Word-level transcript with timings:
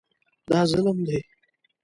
دا 0.49 0.59
ظلم 0.71 0.97
دی. 1.07 1.19